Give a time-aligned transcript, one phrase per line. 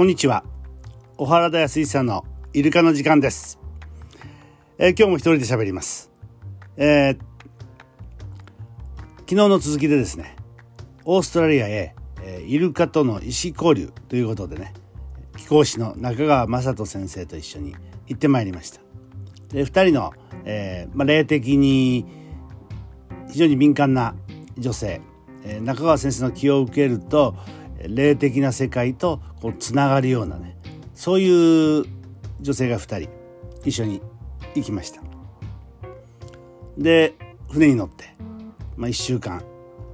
[0.00, 0.44] こんにちは。
[1.18, 3.58] 小原田康さんのイルカの時間です、
[4.78, 6.10] えー、今日も一人で喋ります、
[6.78, 7.18] えー、
[9.18, 10.36] 昨日の続きでですね
[11.04, 14.72] オーストラリアへ、えー、イルカとの意思交流ということでね
[15.36, 18.80] 貴公子の中川雅人先生と一緒に行ってまいりました。
[19.52, 20.14] で2人の、
[20.46, 22.06] えーまあ、霊的に
[23.28, 24.14] 非常に敏感な
[24.56, 25.02] 女性、
[25.44, 27.36] えー、中川先生の気を受けると
[27.88, 30.56] 霊的な世界とこうつながるようなね
[30.94, 31.84] そういう
[32.40, 33.10] 女性が2人
[33.64, 34.00] 一緒に
[34.54, 35.02] 行きました。
[36.76, 37.14] で
[37.50, 38.14] 船に乗って、
[38.76, 39.42] まあ、1週間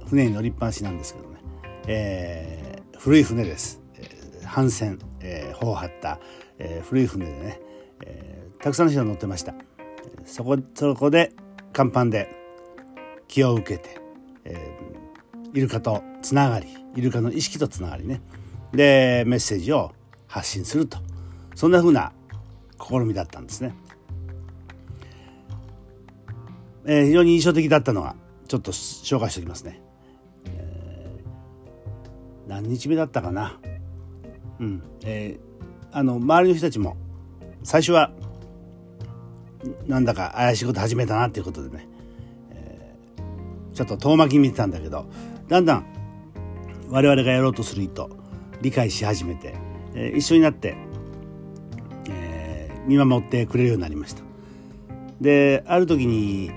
[0.07, 1.39] 船に乗りっぱなしなんですけどね、
[1.87, 3.81] えー、古い船です、
[4.45, 6.19] 帆船、えー、帆を張った、
[6.59, 7.61] えー、古い船でね、
[8.05, 9.53] えー、たくさんの人が乗ってました。
[10.25, 11.33] そこそこで
[11.75, 12.29] 甲板で
[13.27, 13.99] 気を受けて、
[14.45, 15.06] えー、
[15.53, 18.21] イルカとつながりイルカの意識とつながりね
[18.73, 19.91] でメッセージを
[20.27, 20.97] 発信すると
[21.55, 22.11] そんな風な
[22.79, 23.73] 試みだったんですね。
[26.85, 28.15] えー、非常に印象的だったのは
[28.47, 29.81] ちょっと紹介しておきますね。
[30.45, 33.59] えー、何日目だったかな。
[34.59, 34.83] うん。
[35.03, 36.95] えー、あの周りの人たちも
[37.63, 38.11] 最初は
[39.87, 41.87] なんだか怪しいこと始めたなっていうことでね、
[42.51, 45.07] えー、ちょっと遠巻き見てたんだけど
[45.47, 45.85] だんだん
[46.89, 48.05] 我々がやろうとする意図
[48.61, 49.55] 理解し始めて、
[49.93, 50.75] えー、一緒になって、
[52.09, 54.23] えー、見守ってくれるようになりました。
[55.21, 56.51] である時に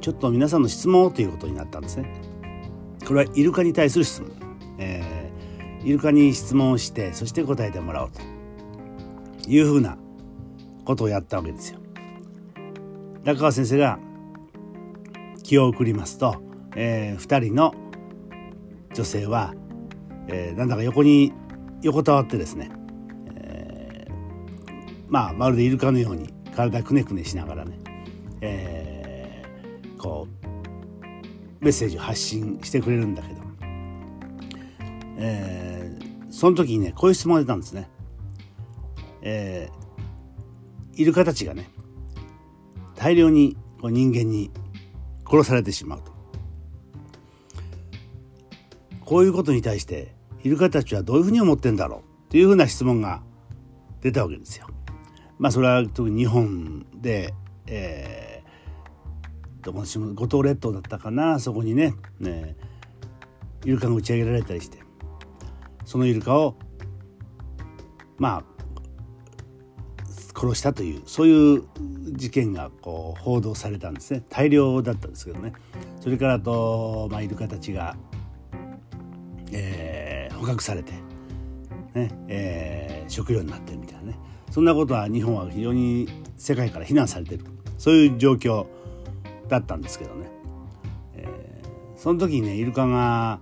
[0.00, 2.12] ちょっと皆さんの質問をということになったんですね。
[3.06, 4.30] これはイルカに対する質問、
[4.78, 8.34] えー、イルカに質問をしてそして答えてもらおうと。
[9.46, 9.98] いうふうな
[10.84, 11.80] ことをやったわけですよ。
[13.24, 13.98] 中川先生が
[15.42, 16.36] 気を送りますと、
[16.76, 17.74] えー、2人の
[18.94, 19.54] 女性は、
[20.28, 21.32] えー、なんだか横に
[21.82, 22.70] 横たわってですね、
[23.34, 27.78] えー、まあまるでイルカのように体くねくねしながらね、
[28.40, 30.28] えー、こ
[31.60, 33.40] うメッセージを発信してくれるんだけど、
[35.18, 37.90] えー、その時にねこういう質問が出たんですね。
[39.22, 41.68] えー、イルカたちがね
[42.94, 44.50] 大量にこう人間に
[45.26, 46.13] 殺されてしまうと。
[49.04, 53.22] こういうことに対してイルカたちはどういうふうに思ってんだろうというふうな質問が
[54.00, 54.66] 出たわけですよ。
[55.38, 57.34] まあそれは特に日本で、
[57.66, 62.56] えー、どこの五島列島だったかなそこにねね
[63.64, 64.78] イルカが打ち上げられたりして
[65.84, 66.56] そのイルカを
[68.18, 68.54] まあ
[70.38, 71.64] 殺したというそういう
[72.12, 75.52] 事件がこう報道されたんですね大量だったんですけどね
[76.00, 77.96] それからと、まあ、イルカたちが
[79.56, 80.92] えー、捕獲されて、
[81.94, 84.18] ねえー、食料になってるみたいなね。
[84.50, 87.44] そんなことは日本は非常に世界から非難されてる
[87.78, 88.66] そういう状況
[89.48, 90.28] だったんですけどね、
[91.14, 93.40] えー、その時にねイルカが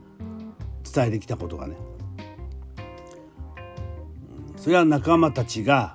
[0.94, 1.76] 伝えてきたことがね。
[4.56, 5.94] それは仲間たちが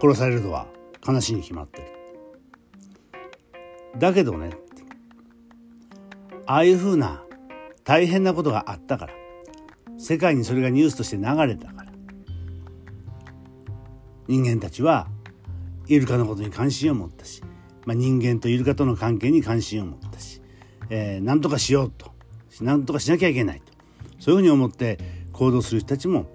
[0.00, 0.66] 殺されるのは
[1.06, 1.86] 悲しいに決まってる。
[3.98, 4.50] だけどね
[6.46, 7.22] ああいうふうな
[7.84, 9.14] 大変なことがあったから。
[9.98, 11.92] 世界にそれがニュースとして流れたから。
[14.28, 15.08] 人間たちは
[15.88, 17.42] イルカのことに関心を持ったし、
[17.84, 20.40] まあ、人間とイルカとの関係に関心を持ったし、
[20.90, 22.12] えー、何とかしようと。
[22.60, 23.72] 何とかしなきゃいけないと。
[24.18, 24.98] そういうふうに思って
[25.32, 26.26] 行動する人たちも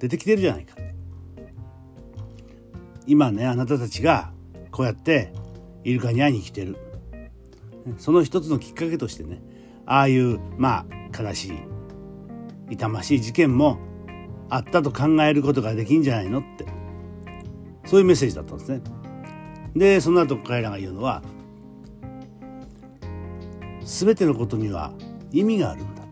[0.00, 0.74] 出てきてるじゃないか。
[3.06, 4.32] 今ねあなたたちが
[4.70, 5.32] こうやって
[5.84, 6.76] イルカに会いに来てる。
[7.98, 9.42] その一つのきっかけとしてね
[9.92, 11.52] ああいうまあ悲しい
[12.70, 13.78] 痛ましい事件も
[14.48, 16.82] あったと考えることができんじゃないのって。
[17.84, 18.80] そういうメッセージだったんですね。
[19.74, 21.22] でその後彼らが言うのは
[23.84, 24.92] 全てのことには
[25.30, 26.02] 意味があるんだ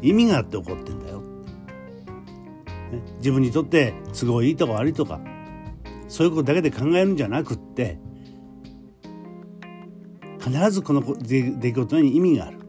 [0.00, 1.24] 意味があって起こってんだよ、ね、
[3.18, 5.20] 自分にとって都合いいとか悪いとか
[6.08, 7.98] そういうことだけで考えるんじゃなくって
[10.40, 12.61] 必ずこの出来事に意味がある。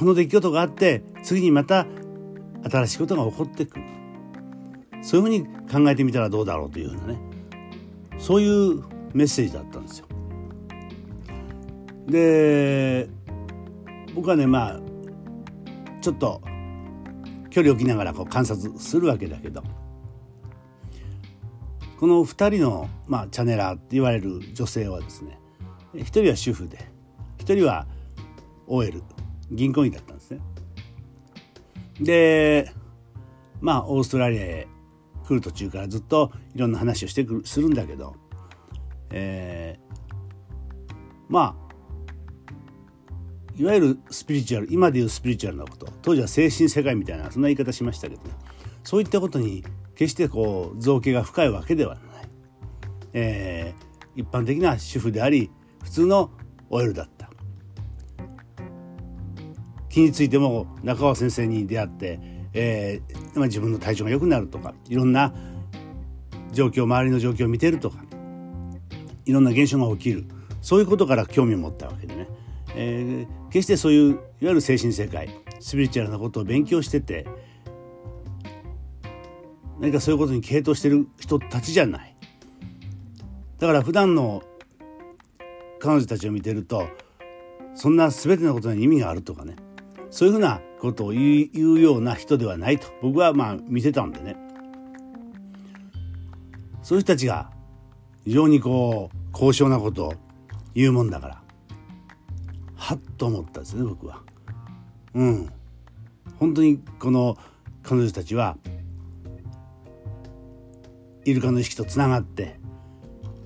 [0.00, 1.86] この出来事があって次にまた
[2.64, 3.84] 新しいことが起こってくる。
[5.02, 7.20] そういうふうに考えてみたらどうだろうというようなね。
[8.16, 8.82] そういう
[9.12, 10.06] メッセージだったんですよ。
[12.06, 13.10] で
[14.14, 14.80] 僕はねまあ
[16.00, 16.40] ちょっと
[17.50, 19.62] 距離を置きながらこう観察するわけだけど
[21.98, 25.38] この2人の、まあ、チャネラーって言われる女性はですね
[25.92, 26.78] 1人は主婦で
[27.36, 27.86] 1人は
[28.66, 29.02] OL
[29.50, 30.40] 銀行員だったんですね。
[32.00, 32.72] で
[33.60, 34.68] まあオーストラリアへ
[35.26, 38.16] 来る途中からずっといろんな話をしてくるするんだけど、
[39.10, 40.92] えー、
[41.28, 41.70] まあ
[43.56, 48.30] いわゆるスピリチュアル今でいうスピリチュアルなこと当時は精神世界みたいなそんな言い方しましたけどね。
[48.82, 49.62] そういったことに
[49.94, 52.04] 決してこう造形が深いわけではない、
[53.12, 55.50] えー、一般的な主婦であり
[55.84, 56.30] 普通の
[56.70, 57.19] OL だった。
[59.90, 62.20] 気についても中川先生に出会って、
[62.54, 65.34] えーまあ、自分の体調が良くなるとかいろんな
[66.52, 67.98] 状況周りの状況を見てるとか
[69.26, 70.24] いろんな現象が起きる。
[70.62, 72.28] そういうことから興味を持ったわけでね、
[72.74, 77.26] えー、決してそういういわゆる精神世界スピリチュアルなことを勉強してて
[79.78, 82.14] 何かそういうことに傾倒してる人たちじゃない。
[83.58, 84.42] だから普段の
[85.78, 86.86] 彼女たちを見てると
[87.74, 89.56] そんな全てのことに意味があるとかね。
[90.10, 92.88] そういうふうなことを言うような人ではないと。
[93.00, 94.36] 僕はまあ見てたんでね。
[96.82, 97.50] そういう人たちが
[98.24, 100.14] 非常にこう高尚なことを
[100.74, 101.42] 言うもんだから。
[102.74, 104.22] はっと思ったんですね僕は。
[105.14, 105.48] うん。
[106.38, 107.36] 本当にこの
[107.82, 108.56] 彼女たちは
[111.24, 112.58] イルカの意識とつながって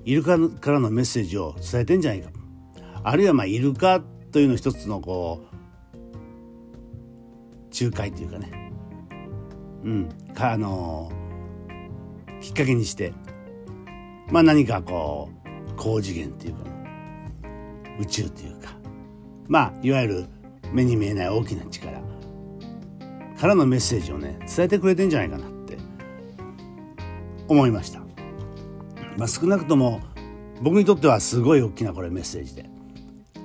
[0.05, 2.29] イルカからのメッセージを伝えてんじゃないか。
[3.03, 4.01] あるいはまあイルカ
[4.31, 5.54] というの一つのこう
[7.79, 8.71] 仲介というかね。
[9.83, 10.09] うん。
[10.33, 13.13] かあのー、きっかけにして。
[14.31, 16.63] まあ何かこう高次元っていうか
[17.99, 18.69] 宇宙というか。
[19.47, 20.25] まあいわゆる
[20.71, 21.99] 目に見えない大きな力。
[23.37, 25.77] からのメッセージをね伝えてくれてんじゃないかなって。
[27.47, 27.99] 思いました。
[29.17, 30.01] まあ、少なくとも
[30.61, 32.69] 僕にとってはすごい大きなこれメッセージで。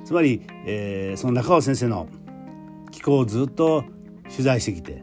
[0.05, 2.09] つまり、えー、その中尾先生の
[2.91, 3.85] 気候をずっと
[4.31, 5.03] 取材してきて、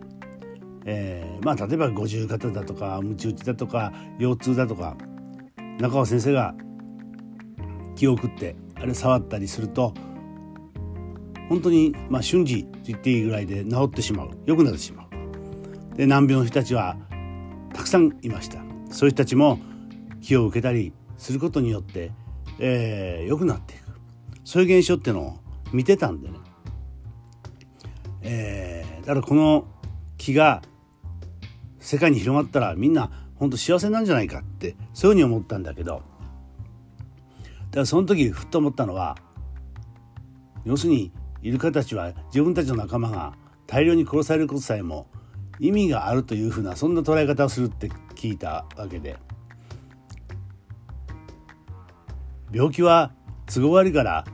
[0.85, 4.95] えー、まあ例えば五十肩だとかムチ打ちだとか腰痛だとか
[5.79, 6.55] 中尾先生が
[7.95, 9.93] 気を送ってあれ触ったりすると
[11.49, 14.31] 本当にまあ瞬時と言っていいぐらいで治ってしまう。
[14.45, 15.97] 良くなってしまう。
[15.97, 16.97] で難病の人たちは
[17.73, 18.59] たくさんいました。
[18.91, 19.59] そういう人たちも
[20.21, 22.11] 気を受けたりすることによって、
[22.59, 23.81] えー、良くなっていく。
[24.43, 25.37] そういう現象っていうのを
[25.73, 26.35] 見てたんでね、
[28.21, 28.66] えー、
[29.07, 29.65] だからこの
[30.17, 30.61] 気が
[31.79, 36.03] 世界に広がったらみんな本当幸せなんじゃないかってそういうふうに思ったんだけどだか
[37.71, 39.17] らその時ふっと思ったのは
[40.65, 43.33] 要するにイルカたちは自分たちの仲間が
[43.65, 45.07] 大量に殺されることさえも
[45.57, 49.15] 意味があるというふうなそんな捉え方をするって聞いたわけで
[52.51, 53.13] 病気は
[53.45, 54.25] 都合悪いから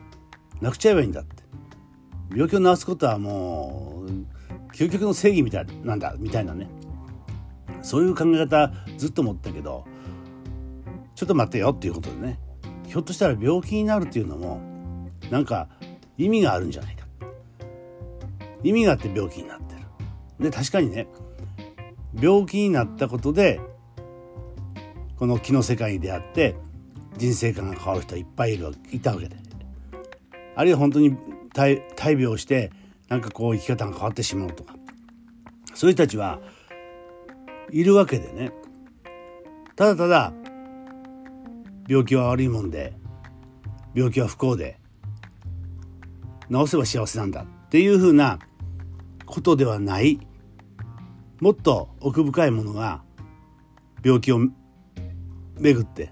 [0.62, 1.44] なくちゃえばいいんだって。
[2.36, 4.10] 病気を治すことはもう
[4.74, 6.68] 究極の正義みたいなんだみたいなね。
[7.81, 9.86] そういう考え方ずっと思ったけど
[11.16, 12.40] ちょっと待ってよっていうことでね。
[12.88, 14.62] ひょっとしたら病気になるっていうのも
[15.30, 15.70] なんか
[16.18, 17.06] 意味があるんじゃないか。
[18.64, 19.81] 意味があって病気になってる。
[20.40, 21.08] で確かにね
[22.19, 23.60] 病気になったことで
[25.18, 26.56] この気の世界に出会って
[27.18, 29.36] 人生観が変わる人はいっぱいいるいたわけで。
[30.56, 31.18] あるいは本当に
[31.54, 31.81] 大
[32.19, 32.72] 病して
[33.14, 34.74] なんかこう生き方が変わってしまうとか。
[35.76, 36.40] そういう人たちは
[37.70, 38.52] いるわけでね。
[39.76, 40.34] ただただ
[41.88, 42.94] 病気は悪いもんで
[43.94, 44.80] 病気は不幸で
[46.52, 47.44] 治せば幸せなんだ。
[47.44, 48.40] っていうふうな
[49.28, 50.20] ことではない。
[51.40, 53.04] もっと奥深いものが
[54.04, 54.40] 病気を
[55.60, 56.12] 巡って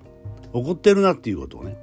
[0.54, 1.78] 起こってるなっていうことをね。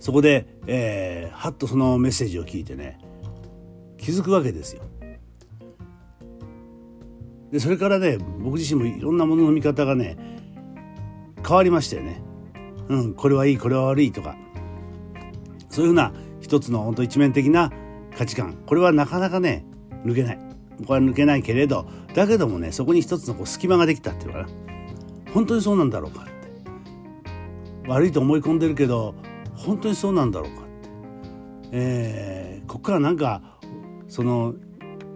[0.00, 2.98] そこで、えー、はっとそのメッセージを聞いてね
[4.04, 4.82] 気づくわけですよ。
[7.50, 10.18] でそれからね僕自身もいろんなものの見方がね
[11.46, 12.20] 変わりましたよね。
[12.88, 14.36] うん、これはいいこれは悪いとか。
[15.70, 17.72] そういうふうな一つの本当一面的な
[18.14, 18.58] 価値観。
[18.66, 19.64] これはなかなかね
[20.04, 20.38] 抜けない。
[20.86, 24.48] これは抜けないけれどだけどもねそこに一つのこう隙間ができたっていうかな。
[25.32, 27.88] 本当にそうなんだろうかって。
[27.88, 29.14] 悪いと思い込んでるけど
[29.54, 30.68] 本当にそうなんだろうかって、
[31.72, 33.53] えー、ここからなんか
[34.08, 34.54] その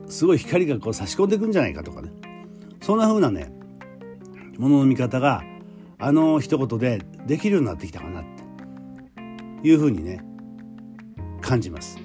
[0.08, 2.10] すごい光がこう差し込んでいくんじゃないかとかね
[2.80, 3.52] そんな風なね
[4.58, 5.42] ものの見方が
[5.98, 8.24] あの一言でできるようになってきたかなっ
[9.62, 10.24] ていう風にね
[11.40, 11.98] 感じます。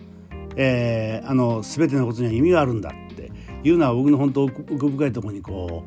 [0.55, 3.31] えー、あの全てのことには意味があるんだって
[3.63, 5.83] いうのは僕の本当奥深いところにこ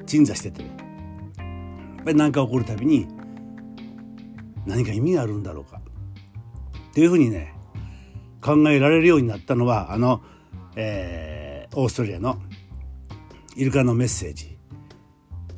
[0.00, 3.08] う鎮座しててやっぱり何か起こるたびに
[4.64, 5.80] 何か意味があるんだろうか
[6.90, 7.55] っていうふうにね
[8.40, 10.22] 考えられるようになったのはあの、
[10.76, 12.38] えー、オーストリアの
[13.56, 14.56] イルカのメッセージ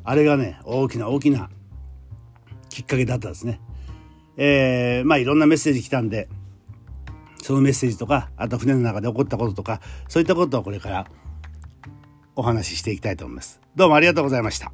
[0.03, 1.49] あれがね大きな大きな
[2.69, 3.59] きっかけだったんですね。
[4.37, 6.29] えー、まあいろんなメッセージ来たんで
[7.41, 11.07] そのメッセージとかあと船の中で起こったこととかそういったことをこれから
[12.35, 13.59] お話ししていきたいと思います。
[13.75, 14.71] どうもありがとうございました。